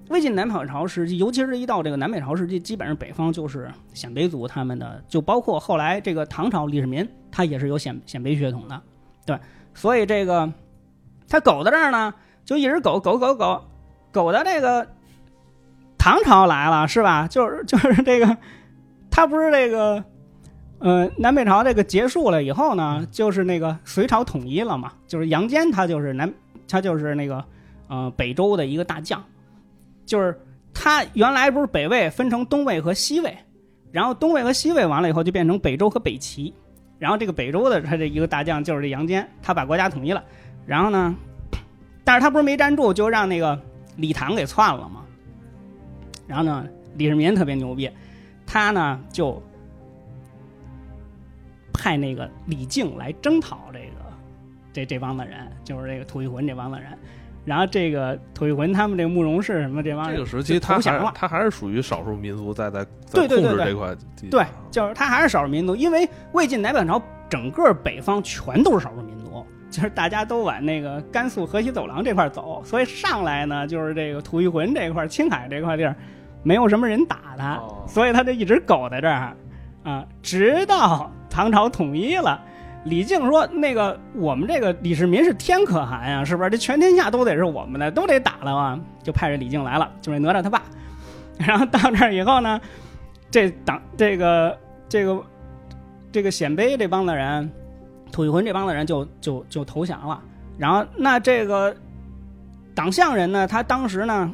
[0.10, 8.80] 魏晋南北朝时期，尤其是一到这个南北朝时期，基本上北方就是鲜卑族他们的，就包括后来这个唐朝李世民，他也是有鲜鲜卑血统的。
[9.26, 9.40] 对，
[9.74, 10.52] 所以这个
[11.28, 12.14] 他苟在这儿呢，
[12.44, 13.62] 就一直苟苟苟苟
[14.12, 14.88] 苟到这个
[15.98, 17.28] 唐朝来了，是吧？
[17.28, 18.38] 就是就是这个，
[19.10, 20.04] 他不是这个，
[20.78, 26.32] 呃，南北朝这个结束了以后呢，就是那个隋朝统一了嘛，就是杨坚他就是南，
[26.68, 27.44] 他就是那个
[27.88, 29.24] 呃北周的一个大将，
[30.06, 30.40] 就是
[30.74, 33.36] 他原来不是北魏分成东魏和西魏，
[33.92, 36.54] 然后东魏和西魏完了以后就变成北周和北齐。
[36.98, 40.24] 然后这个北周的他这一个大将就是这杨坚，他把国家统一了。
[40.66, 41.14] 然后呢，
[42.04, 43.62] 但是他不是没站住，就让那个
[43.98, 45.04] 李唐给篡了嘛。
[46.26, 46.66] 然后呢，
[46.96, 47.90] 李世民特别牛逼，
[48.46, 49.42] 他呢就
[51.74, 53.96] 派那个李靖来征讨这个
[54.72, 56.98] 这这帮子人，就是这个吐谷浑这帮子人。
[57.46, 61.06] 然后这个吐谷浑他们这个慕容氏什么这帮人这个时期他投降了。
[61.06, 75.96] 还他还是属于少数民族在在在对对对对控制这块地对方，就是他还是少数民族，因为魏晋南北朝整个北方全都是少数民族， 就是大家都往那个甘肃河西走廊这块走，所以上来呢，就是这个吐谷浑这块、青海这块地儿，
[76.42, 79.36] 没有什么人打他，哦所以他就一直苟在这儿
[79.84, 82.42] 啊，直到唐朝统一了。
[82.86, 86.50] 李靖说：“那个，我们这个李世民是天可汗呀，是不是？
[86.52, 90.62] 这全天下都得是我们的，都得打了啊！”就派这李靖来了，就是哪吒他爸。
[91.38, 92.62] 然后到这儿以后呢，
[93.32, 94.56] 这党这个
[94.88, 95.24] 这个
[96.12, 97.52] 这个鲜卑这帮的人，
[98.12, 100.22] 吐谷浑这帮的人就就就投降了。
[100.58, 101.76] 然后那这个
[102.76, 104.32] 党项人呢，他当时呢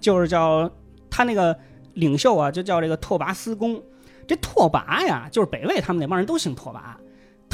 [0.00, 0.68] 就是叫
[1.10, 1.54] 他那个
[1.92, 3.80] 领袖啊，就叫这个拓跋思恭。
[4.26, 6.78] 这拓跋呀，就是北魏他们那帮人都姓拓跋。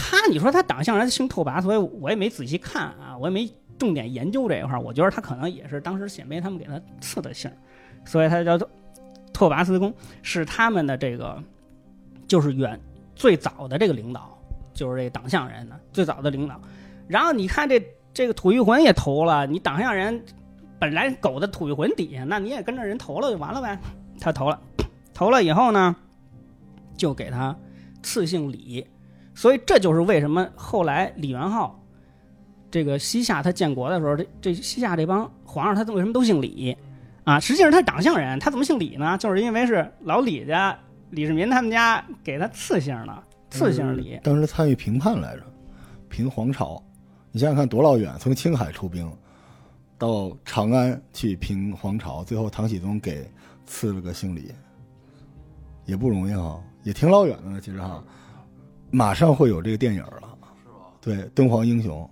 [0.01, 4.81] 他你说他党项人姓拓跋，所以我也没仔细看啊，我也没重点研究这一块儿。
[4.81, 7.51] 我觉得他可能也是当时鲜卑他们给他赐的姓，
[8.05, 8.69] 所以他叫拓
[9.33, 11.43] 拓跋思恭，是他们的这个
[12.29, 12.81] 就是远
[13.17, 14.39] 最早的这个领导，
[14.73, 16.61] 就是这党项人呢最早的领导。
[17.09, 17.85] 然后你看这
[18.15, 20.25] 这个吐谷浑也投了，你党项人
[20.79, 23.79] 本来狗在吐谷浑底下，那你也跟着人投了就完了呗。
[24.21, 24.61] 他投了，
[25.13, 25.95] 投了以后呢，
[26.97, 27.57] 就给他
[28.03, 28.87] 赐姓李，
[29.39, 31.81] 所以这就是为什么后来李元昊
[32.73, 36.77] 这个西夏他建国的时候，这这西夏这帮皇上他为什么都姓李
[37.23, 37.39] 啊？
[37.39, 39.17] 实际上他是党项人，他怎么姓李呢？
[39.17, 40.77] 就是因为是老李家
[41.11, 44.19] 李世民他们家给他赐姓的，赐姓李。
[44.25, 45.43] 当时参与平叛来着，
[46.09, 46.83] 平皇朝。
[47.31, 49.09] 你想想看多老远，从青海出兵
[49.97, 53.31] 到长安去平皇朝，最后唐僖宗给
[53.67, 54.53] 赐了个姓李，
[55.85, 57.61] 也不容易哈，也挺老远的呢。
[57.63, 58.03] 其实哈，
[58.91, 60.29] 马上会有这个电影了，是吧？
[61.01, 62.09] 对，敦煌英雄。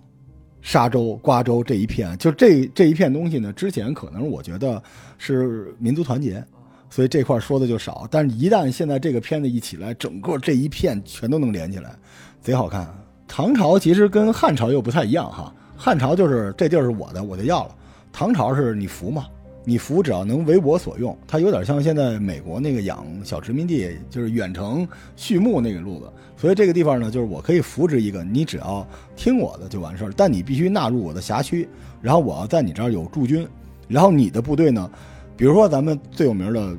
[0.59, 4.83] 沙洲、瓜州这一片，就这这一片东西呢，之前可能我觉得
[5.17, 6.43] 是民族团结，
[6.89, 8.05] 所以这块说的就少。
[8.11, 11.95] 但是，一旦现在这个片子一起来，整个这一片全都能连起来，
[12.41, 12.85] 贼好看。
[13.29, 17.75] 唐朝其实跟汉朝又不太一样哈，汉朝就是这地儿是我的，我就要了；
[18.11, 19.25] 唐朝是你服嘛，
[19.69, 26.09] 你服只要能为我所用，它有点像现在美国那个养小殖民地，就是远程畜牧那个路子。
[26.37, 31.67] 所以这个地方呢，就是我可以扶植一个，你只要听我的就完事儿，但你必须纳入我的辖区，
[32.01, 33.45] 然后我要在你这儿有驻军，
[33.89, 34.89] 然后你的部队呢，
[35.35, 36.73] 比如说咱们最有名的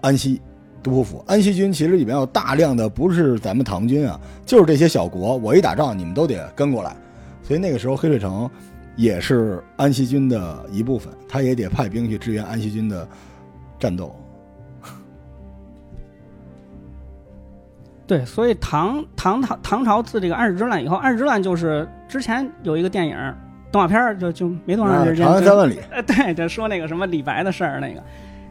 [0.00, 0.40] 安西
[0.82, 6.96] 都护府，安西军其实里面有大量的不是咱们唐军啊，就是这些小国，我一打仗你们都得跟过来，
[7.42, 8.50] 所以那个时候黑水城
[8.96, 13.06] 也是安西军的一部分，他也得派兵去支援安西军的
[13.78, 14.14] 战斗。
[18.06, 23.16] 对，所以唐唐唐唐朝自这个安史之乱以后，安史之乱就是之前有一个电影
[23.72, 28.02] 动画片儿，就就没多长时间，长安三万里， 呃，对，就说那个什么李白的事儿，那个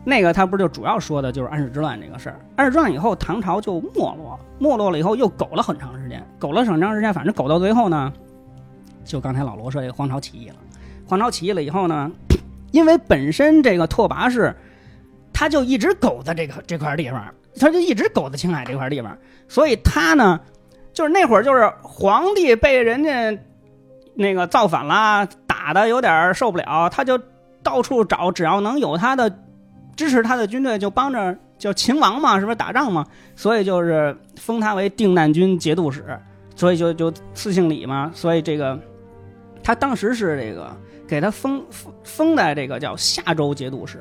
[0.03, 2.39] 那个他不是就主要说的就是安史之乱这个事儿。
[2.55, 8.11] 安史之乱以后，唐朝就没落，没落了以后又苟了很长时间，苟了很长时间，反正苟到最后呢，
[9.03, 10.55] 就刚才老罗说这个黄巢起义了。
[11.05, 12.11] 黄巢起义了以后呢，
[12.71, 14.55] 因为本身这个拓跋氏，
[15.31, 20.39] 他就一直苟在这个这块地方，他就一直苟在青海这块地方，所以他呢，
[20.93, 23.37] 就是那会儿就是皇帝被人家
[24.15, 27.19] 那个造反啦，打的有点受不了，他就
[27.61, 29.39] 到处找，只要能有他的
[29.95, 33.05] 支持他的军队，就帮着就秦王嘛，是不是打仗嘛？
[33.35, 36.03] 所以就是封他为定难军节度使，
[36.55, 38.11] 所以就就赐姓李嘛。
[38.13, 38.79] 所以这个
[39.63, 40.75] 他当时是这个
[41.07, 43.99] 给他封封封在这个叫夏州节度使。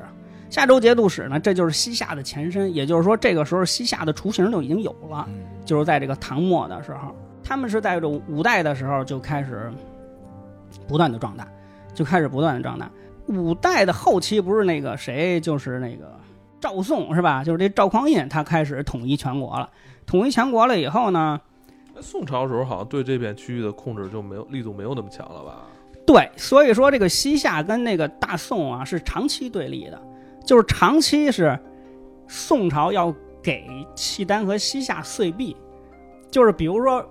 [0.49, 5.27] 夏州节度使呢，这就是西夏的前身，也就是说这个时候西夏的雏形就已经有了，
[5.65, 9.71] 就是在这个唐末的时候，他们是在这五代的时候就开始
[10.87, 11.47] 不断的壮大，
[11.95, 12.87] 就开始不断的壮大。
[13.25, 16.19] 五代的后期不是那个谁，就是那个
[16.61, 17.43] 赵宋是吧？
[17.43, 19.67] 就是这赵匡胤他开始统一全国了。
[20.05, 21.52] 统一全国了以后呢，那
[22.01, 25.65] 宋朝时候好像对这片区域的控制就没有力度没有那么强了吧？
[26.05, 30.01] 对，所以说这个西夏跟那个大宋啊是长期对立的，
[30.45, 31.57] 就是长期是
[32.27, 35.55] 宋朝要给契丹和西夏岁币，
[36.29, 37.05] 就是比如说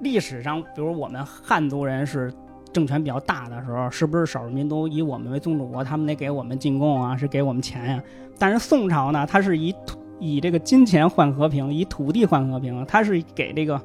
[0.00, 2.32] 历史上，比如我们汉族人是
[2.72, 8.02] 政权比较大的时候，是不是少数民族以我们为宗主国，他们得给我们进贡啊，是给我们钱呀、
[8.38, 13.78] 但是宋朝呢，它是以土以这个金钱换和平，以土地换和平，它是给这个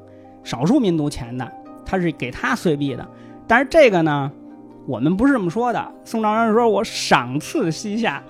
[0.48, 1.46] 少数民族钱的，
[1.84, 3.06] 他是给他岁币的。
[3.46, 4.32] 但是这个呢，
[4.86, 5.92] 我们不是这么说的。
[6.06, 8.22] 宋朝人说我赏赐西夏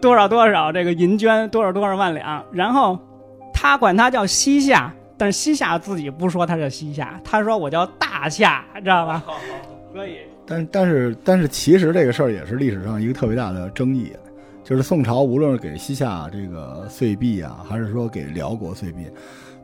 [0.00, 2.98] 多少多少这个银绢，多少多少万两，然后
[3.52, 9.22] 他管他叫西夏，但是西夏自己不说他是西夏，他说我叫大夏，知道吧？
[9.92, 14.10] 可以但但是但是其实这个事儿也是历史上一个特别大的争议，
[14.62, 19.06] 就是宋朝无论是给西夏这个岁币啊，还是说给辽国岁币，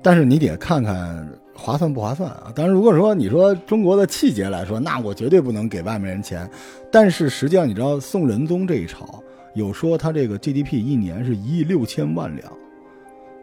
[0.03, 1.27] 但是你得看看
[1.61, 2.51] 划算不划算啊。
[2.55, 6.51] 当然，如果说你说中国的气节来说，那我绝对不能给外面人钱。
[6.91, 9.23] 但是实际上，你知道宋仁宗这一朝
[9.55, 12.51] 有说他这个 GDP 一年是一亿六千万两，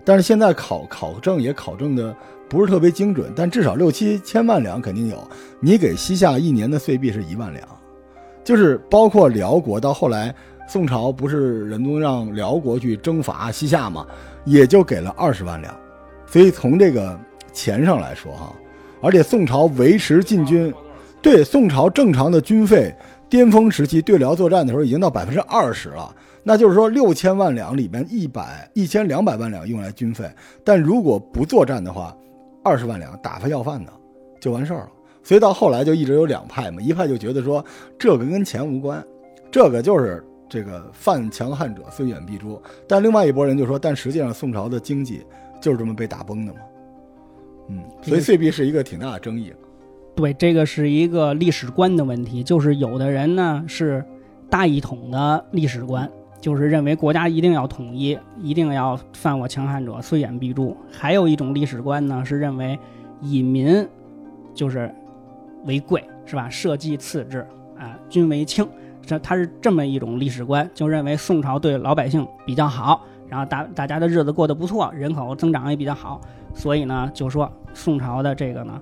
[0.03, 2.15] 但是现在考考证也考证的
[2.49, 5.17] 不是特别精准，但至少六七千万两肯定有。
[5.59, 7.67] 你给西夏一年的岁币是一万两，
[8.43, 10.33] 就是包括辽国到后来
[10.67, 14.05] 宋朝不是仁宗让辽国去征伐西夏嘛，
[14.45, 15.73] 也就给了二十万两。
[16.25, 17.17] 所以从这个
[17.57, 18.53] 钱上来说哈，
[19.01, 20.71] 而且宋朝维持禁军，
[21.23, 22.93] 对宋朝正常的军费，
[23.27, 26.15] 巅峰时期对辽作战的时候已经到百分之二十了。
[26.43, 30.29] 那就是说，六千万两里面一百一千两百万两用来军费，
[30.63, 32.15] 但如果不作战的话，
[32.63, 33.91] 二十万两打发要饭的
[34.39, 34.91] 就完事儿了。
[35.23, 37.65] 所以到后来就一直有两派嘛，一派就觉得说
[37.97, 39.03] 这个跟钱无关，
[39.51, 42.61] 这个就是这个犯强汉者虽远必诛。
[42.87, 45.25] 但另外一拨人就说，但实际上宋朝的经济
[45.59, 46.59] 就是这么被打崩的嘛。
[47.67, 49.53] 嗯，所以岁币是一个挺大的争议。
[50.15, 54.03] 对，这个是一个历史观的问题，就是有的人呢是
[54.49, 56.09] 大一统的历史观，
[56.41, 62.79] 就是认为国家一定要统一，一定要犯我强汉者虽远必诛；还有一种历史观呢是认为
[63.21, 63.87] 以民
[64.55, 64.91] 就是
[65.65, 66.49] 为贵，是吧？
[66.49, 67.45] 社稷次之
[67.77, 68.67] 啊，君为轻。
[69.05, 76.19] 这他是这么一种历史观，就认为宋朝对老百姓比较好，然后大大家的日子过得不错，人口增长也比较好，
[76.57, 78.81] 所以呢，就说宋朝的这个呢，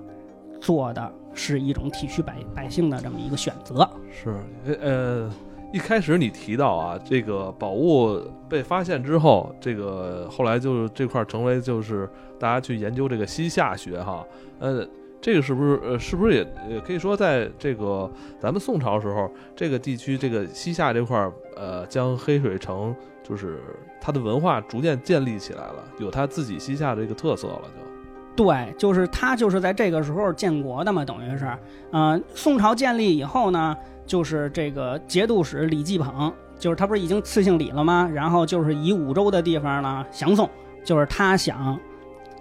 [0.58, 3.86] 做的是一种体恤百百姓的这么一个选择。
[4.10, 4.34] 是，
[4.80, 5.30] 呃，
[5.74, 12.08] 一开始你提到啊，这个宝物被发现之后，这个后来就是这块成为就是
[12.40, 14.24] 大家去研究这个西夏学哈，
[14.58, 14.82] 呃，
[15.20, 23.60] 这个是不是呃是不是也也可以说在这个咱们宋朝时候，这个地区这个西夏这块儿呃，将黑水城就是
[24.00, 28.44] 它的文化逐渐建立起来了，有它自己西夏这个特色了就。
[28.44, 31.50] 对，就是他就是在这个时候建国的嘛，等于是，
[31.92, 33.74] 嗯、宋朝建立以后呢，
[34.04, 38.06] 就是这个节度使李继捧，就是他不是已经赐姓李了吗？
[38.12, 40.50] 然后就是以五州的地方呢降宋，
[40.84, 41.80] 就是他想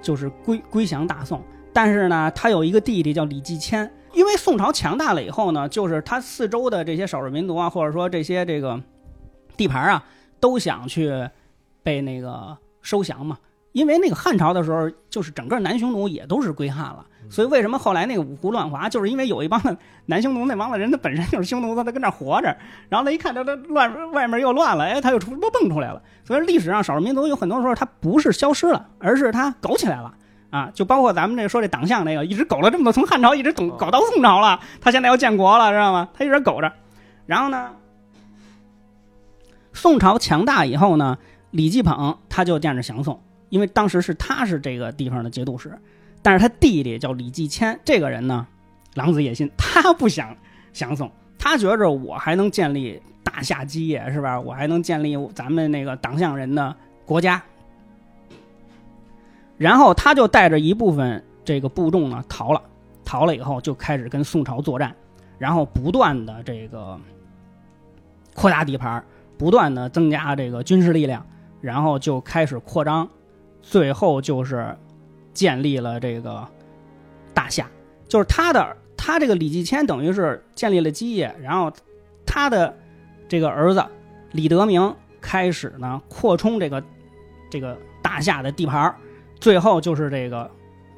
[0.01, 1.41] 就是归归降大宋，
[1.75, 8.81] 但是呢，他有一个弟弟叫李继迁，因为宋朝强大了以后呢，就是他四周的这些少数民族啊，或者说这些这个
[9.57, 10.01] 地盘啊，
[10.39, 11.11] 都想去
[11.83, 13.37] 被那个收降嘛。
[13.73, 22.55] 因为那个汉朝的时候，就是整个南匈奴也都是归汉了，所以为什么后来那个五胡乱华，就是因为有一帮的南匈奴那帮子人，他本身就是匈奴，他他跟那儿活着，
[22.87, 26.01] 然后他一看他他乱外面又乱了，哎，他又出都蹦出来了。
[26.23, 30.13] 所以历史上少数民族有很多时候他不是消失了，而是他搞起来了
[30.55, 30.71] 啊！
[30.73, 36.07] 就包括咱们这说这党项那个，一直苟了这么多，从汉朝一直苟苟到宋朝了，他现在要建国了，知道吗？
[36.13, 36.71] 他一直苟着，
[37.25, 37.71] 然后呢？
[39.73, 41.17] 宋朝强大以后呢，
[41.51, 45.77] 李继捧他就惦着降宋，因为当时是他是这个地方的节度使，
[46.21, 48.47] 但是他弟弟叫李继迁，这个人呢，
[48.93, 50.33] 狼子野心，他不想
[50.71, 54.39] 降宋，他觉着我还能建立大夏基业，是吧？
[54.39, 56.73] 我还能建立咱们那个党项人的
[57.05, 57.43] 国家。
[59.57, 62.61] 然后他就带着一部分这个部众呢逃了，
[63.03, 64.95] 逃了以后就开始跟宋朝作战，
[65.37, 66.99] 然后不断的这个
[68.33, 69.03] 扩大地盘，
[69.37, 71.25] 不断的增加这个军事力量，
[71.61, 73.07] 然后就开始扩张，
[73.61, 74.75] 最后就是
[75.33, 76.45] 建立了这个
[77.33, 77.69] 大夏，
[78.07, 81.71] 就是他的他这个李继迁等于是建立了基业，然后
[82.25, 82.75] 他的
[83.27, 83.85] 这个儿子
[84.31, 86.83] 李德明开始呢扩充这个
[87.49, 88.95] 这个大夏的地盘儿
[89.39, 90.49] 最后就是这个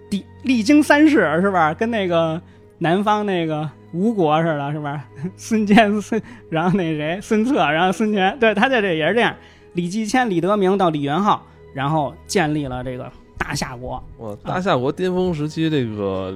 [0.10, 1.73] 历历经三世是吧？
[1.73, 2.41] 跟那个
[2.78, 5.06] 南方那个吴国似的，是吧？
[5.36, 9.36] 孙坚、孙，然后那谁孙策，然后孙权，对他在这也是这样。
[9.73, 11.41] 李继迁、李德明到李元昊，
[11.73, 14.02] 然后建立了这个大夏国。
[14.17, 16.32] 我，大夏国巅峰时期这个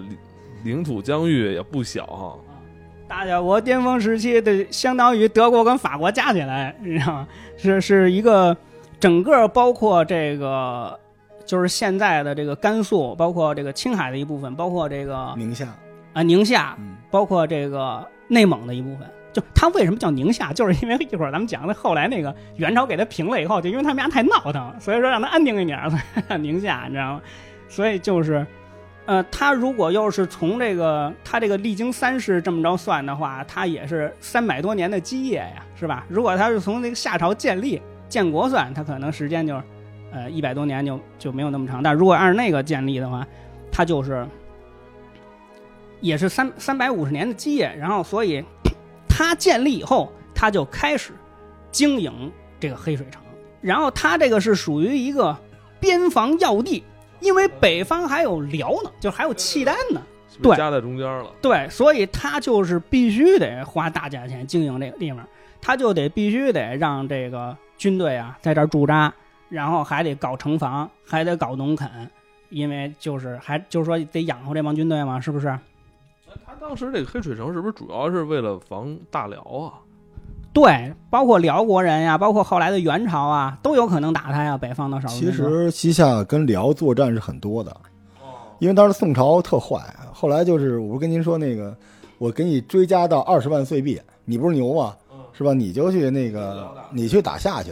[0.63, 2.35] 领领土疆域也不小哈。
[3.07, 7.27] 大夏国巅峰时期的相当于德国跟法国加起来，你知道吗？
[7.57, 8.55] 是是一个
[8.99, 10.99] 整个包括这个。
[11.51, 15.67] 就是现在的这个甘肃，包括这个青海的一部分，包括这个宁夏
[16.13, 19.05] 啊，宁夏，嗯包括这个内蒙的一部分。
[19.33, 27.21] 就它为什么叫宁夏，就是因为一会儿咱们讲的后来那个元朝给它平了以后，就因为他们家太闹腾，所以说让它安定一点儿，所以叫宁夏，你知道吗？
[27.67, 28.47] 所以就是，
[29.05, 36.05] 呃，他如果要是从这个他这个历经三世这么着算的话，他也是三百多年的基业呀，是吧？
[36.07, 39.61] 如果他是从那个夏朝建立建国算，他可能时间就是。
[40.11, 43.25] 呃，一百多年就就没有那么长，但如果按照那个建立的话，
[43.71, 44.27] 它就是
[46.01, 48.43] 也是三三百五十年的基业，然后所以
[49.07, 51.13] 它建立以后，它就开始
[51.71, 53.21] 经营这个黑水城，
[53.61, 55.37] 然后它这个是属于一个
[55.79, 56.83] 边防要地，
[57.21, 60.01] 因为北方还有辽呢，就还有契丹呢，
[60.41, 61.31] 对夹在中间了。
[61.41, 65.25] 对，所以他就是必须得花大价钱经营这个地方，
[65.61, 69.13] 他就得必须得让这个军队啊在这儿驻扎。
[69.51, 72.09] 然后还得搞城防，还得搞农垦，
[72.49, 75.47] 因为就是还就是说得养活这帮军队嘛，是不是？
[76.45, 79.73] 他当时这个黑水城是不是主要是为了防大辽啊？
[80.53, 84.57] 对，包括辽国人呀，包括后来的元朝啊，都有可能打他呀。
[84.57, 87.75] 北方的少数其实西夏跟辽作战是很多的，
[88.59, 89.81] 因为当时宋朝特坏，
[90.13, 91.75] 后来就是我不跟您说那个，
[92.17, 94.95] 我给你追加到二十万岁币，你不是牛吗？
[95.33, 95.53] 是吧？
[95.53, 97.71] 你就去那个，你去打下去。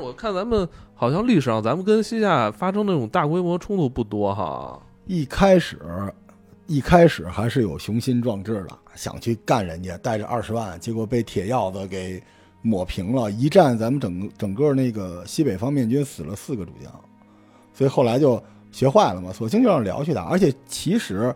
[0.00, 0.68] 我看咱们。
[1.00, 4.82] 好像历史上咱们跟西夏发生那种大规模冲突不多哈。
[5.06, 5.78] 一开始，
[6.66, 12.20] 一开始还是有雄心壮志的，想去干人家，带着二十万，结果被铁鹞子给
[12.62, 13.30] 抹平了。
[13.30, 16.92] 一战，咱们整整个那个西北方面军死了四个主将，
[17.72, 20.24] 所以后来就学坏了嘛，索性就让辽去打。
[20.24, 21.32] 而且其实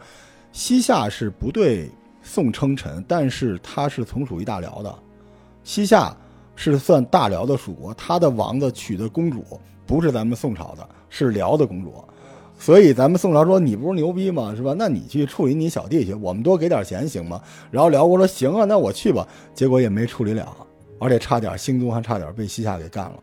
[0.50, 1.88] 西夏是不对
[2.20, 4.92] 宋称臣，但是他是从属于大辽的，
[5.62, 6.12] 西夏。
[6.54, 9.44] 是算大辽的属国，他的王子娶的公主
[9.86, 11.92] 不是咱们宋朝的，是辽的公主，
[12.58, 14.54] 所以咱们宋朝说你不是牛逼吗？
[14.54, 14.74] 是吧？
[14.76, 17.40] 那你去处理你小弟去，我们多给点钱行吗？
[17.70, 19.26] 然后辽国说行啊，那我去吧。
[19.54, 20.56] 结果也没处理了，
[20.98, 23.18] 而且差点兴宗还差点被西夏给干了，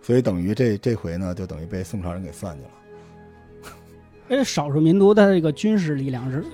[0.00, 3.70] 所以等于这这回呢，就等于被宋朝人给算计了。
[4.28, 6.44] 哎，少数民族的这个军事力量是。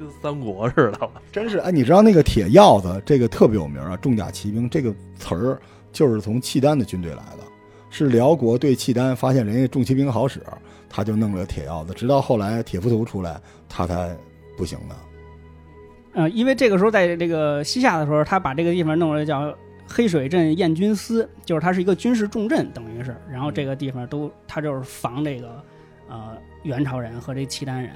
[0.00, 1.70] 跟三国似的， 真是哎！
[1.70, 5.60] 你知道那个铁鹞子这个特别有名啊，重甲骑兵这个词儿
[5.92, 7.44] 就是从契丹的军队来的，
[7.90, 10.40] 是辽国对契丹发现人家重骑兵好使，
[10.88, 14.16] 他就弄了铁鹞子，直到后来铁浮屠出来，他才
[14.56, 14.96] 不行的。
[16.14, 19.54] 呃，因为这个时候在这个西夏的时候，他把这个地方弄了叫
[19.86, 25.62] 黑水镇燕军司，就是它是一个军事重镇，等于是，然后这个地方都他就是防这个
[26.08, 27.92] 呃元朝人和这契丹人。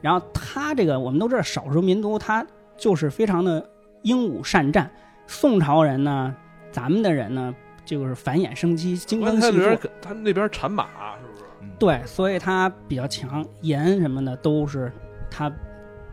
[0.00, 2.46] 然后他这个我们都知道，少数民族他
[2.76, 3.68] 就是非常的
[4.02, 4.90] 英武善战。
[5.26, 6.34] 宋朝人呢，
[6.70, 7.54] 咱们的人呢，
[7.84, 9.76] 就是繁衍生息、精耕细作。
[10.00, 10.86] 他那边产马
[11.18, 11.44] 是不是？
[11.78, 14.90] 对，所以他比较强，盐什么的都是
[15.30, 15.52] 他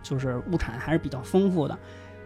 [0.03, 1.77] 就是物产还是比较丰富的。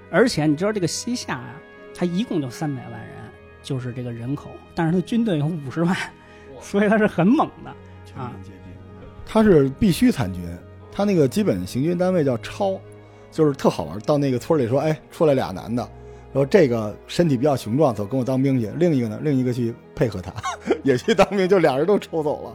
[0.09, 1.53] 而且你知道这个西夏啊，
[1.93, 3.15] 他一共就三百万人，
[3.61, 5.95] 就是这个人口，但是他军队有五十万，
[6.59, 7.69] 所以他是很猛的
[8.19, 8.31] 啊。
[9.25, 10.43] 他是必须参军。
[10.99, 12.77] 他那个基本行军单位叫超，
[13.31, 13.97] 就是特好玩。
[14.01, 15.81] 到那个村里说，哎，出来俩男的，
[16.33, 18.69] 然后这个身体比较雄壮，走跟我当兵去。
[18.75, 20.29] 另一个呢，另一个去配合他，
[20.83, 22.53] 也去当兵，就俩人都抽走了。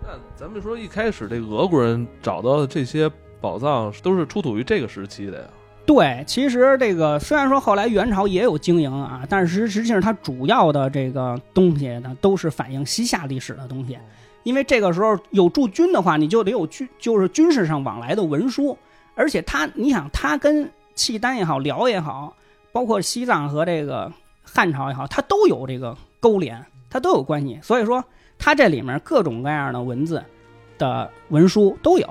[0.00, 3.10] 那咱们说一开始这俄国人找到的这些
[3.42, 5.44] 宝藏，都是出土于这个时期的呀？
[5.84, 13.98] 对，其实这个虽然说后来元朝也有经营啊，但是实际上它主要的这个东西呢，都是反映西夏历史的东西。
[14.42, 18.76] 因为这个时候有驻军的话，你就得有军，就是军事上往来的文书。
[19.14, 22.34] 而且他，你想他跟契丹也好，辽也好，
[22.72, 24.10] 包括西藏和这个
[24.42, 27.58] 汉朝也好，它都有这个勾连，它都有关系。
[27.62, 28.02] 所以说，
[28.38, 30.22] 它这里面各种各样的文字
[30.78, 32.08] 的文书都有。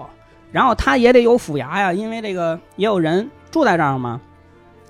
[0.51, 4.21] 然后它也得有府衙呀，因为这个也有人住在这儿嘛。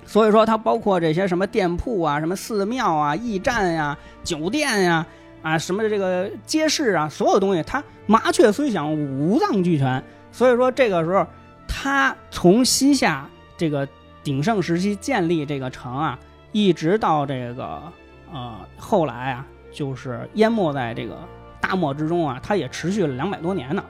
[0.04, 5.06] 所以说，它包括这些什么店铺啊、什么寺庙啊、驿站呀、酒店呀、
[5.42, 10.02] 啊什么的这个街市啊，所有东西，它麻雀虽小，五脏俱全。
[10.30, 11.26] 所以说，这个时候。
[11.74, 13.26] 他从西夏
[13.56, 13.88] 这个
[14.22, 16.18] 鼎盛时期建立这个城啊，
[16.52, 17.82] 一直到这个
[18.30, 21.16] 呃后来啊，就是淹没在这个
[21.62, 23.82] 大漠之中啊，它也持续了两百多年呢，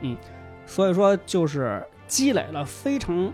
[0.00, 0.16] 嗯，
[0.66, 3.32] 所以说就是积累了非常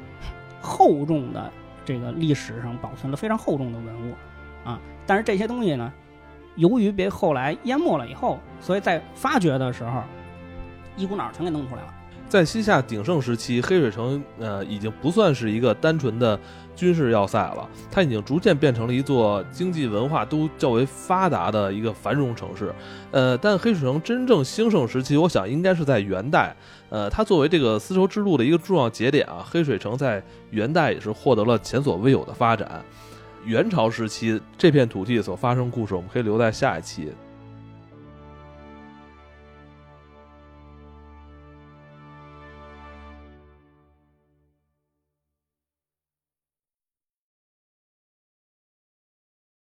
[0.60, 1.50] 厚重的
[1.82, 4.14] 这个历史上保存了非常厚重的文物
[4.62, 5.90] 啊，但是这些东西呢，
[6.56, 10.02] 由于被后来淹没了以后，所以在发掘的时候，
[10.96, 11.94] 一股脑全给弄出来了。
[12.28, 16.38] 在西夏鼎盛时期，黑水城呃已经不算是一个单纯的
[16.74, 22.74] 军事要塞了，它已经逐渐变成了一座经济文化都较为发达的一个繁荣城市。
[23.12, 26.52] 呃，但黑水城真正兴盛时期，我想应该是在元代。
[26.88, 32.82] 呃，它作为这个丝绸之路的一个重要节点啊，黑水城在元代也是获得了前所未有的发展。
[33.46, 37.12] 元朝时期这片土地所发生故事，我们可以留在下一期。